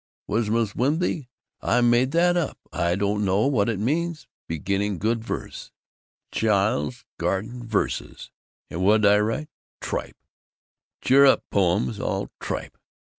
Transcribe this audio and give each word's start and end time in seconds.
Whimzh 0.27 0.73
whimsy. 0.73 1.29
I 1.61 1.81
made 1.81 2.09
that 2.13 2.35
up. 2.35 2.57
I 2.73 2.95
don't 2.95 3.23
know 3.23 3.45
what 3.45 3.69
it 3.69 3.77
means! 3.77 4.25
Beginning 4.47 4.97
good 4.97 5.23
verse. 5.23 5.71
Chile's 6.31 7.05
Garden 7.19 7.67
Verses. 7.67 8.31
And 8.71 8.81
whadi 8.81 9.19
write? 9.19 9.51
Tripe! 9.79 10.17
Cheer 11.01 11.27
up 11.27 11.43
poems. 11.51 11.99
All 11.99 12.31
tripe! 12.39 12.79